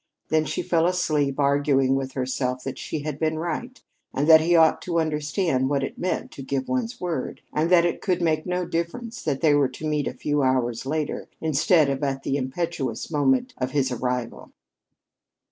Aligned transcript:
Then 0.29 0.45
she 0.45 0.63
fell 0.63 0.87
asleep 0.87 1.39
arguing 1.39 1.93
with 1.95 2.13
herself 2.13 2.63
that 2.63 2.79
she 2.79 3.01
had 3.01 3.19
been 3.19 3.37
right, 3.37 3.79
and 4.15 4.27
that 4.27 4.41
he 4.41 4.55
ought 4.55 4.81
to 4.81 4.99
understand 4.99 5.69
what 5.69 5.83
it 5.83 5.99
meant 5.99 6.31
to 6.31 6.41
give 6.41 6.67
one's 6.67 6.99
word, 6.99 7.41
and 7.53 7.69
that 7.69 7.85
it 7.85 8.01
could 8.01 8.19
make 8.19 8.47
no 8.47 8.65
difference 8.65 9.21
that 9.21 9.41
they 9.41 9.53
were 9.53 9.69
to 9.69 9.85
meet 9.85 10.07
a 10.07 10.15
few 10.15 10.41
hours 10.41 10.87
later 10.87 11.29
instead 11.39 11.87
of 11.87 12.01
at 12.01 12.23
the 12.23 12.35
impetuous 12.35 13.11
moment 13.11 13.53
of 13.59 13.73
his 13.73 13.91
arrival. 13.91 14.51